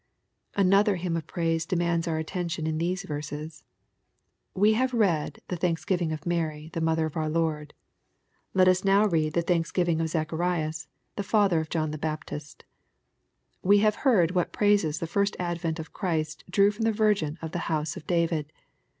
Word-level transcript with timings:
44 0.55 0.63
SXPOSITOBT 0.63 0.71
THOUGHTS. 0.73 0.89
Anotheb 0.89 0.99
hyiDQ 1.13 1.17
of 1.17 1.27
praise 1.27 1.65
demands 1.67 2.07
our 2.07 2.17
attention 2.17 2.65
in 2.65 2.77
these 2.79 3.03
rerses. 3.03 3.63
We 4.55 4.73
have 4.73 4.93
read 4.95 5.41
the 5.47 5.55
thaoksgiving 5.57 6.11
of 6.11 6.21
Mary^ 6.21 6.73
the 6.73 6.81
mother 6.81 7.05
of 7.05 7.15
our 7.15 7.29
Lord. 7.29 7.75
Let 8.55 8.67
us 8.67 8.83
now 8.83 9.05
read 9.05 9.33
the 9.33 9.43
thanks 9.43 9.71
givmg 9.71 10.01
of 10.01 10.07
Zacharias^ 10.07 10.87
the 11.17 11.21
father 11.21 11.59
of 11.59 11.69
John 11.69 11.91
the 11.91 11.99
Baptist. 11.99 12.65
We 13.61 13.77
have 13.85 13.97
heard 14.01 14.31
what 14.31 14.51
praises 14.51 14.97
the 14.97 15.05
first 15.05 15.35
advent 15.37 15.77
of 15.77 15.93
Christ 15.93 16.45
drew 16.49 16.71
from 16.71 16.85
the 16.85 16.91
Virgin 16.91 17.37
of 17.39 17.51
the 17.51 17.59
house 17.69 17.95
of 17.95 18.07
David. 18.07 18.51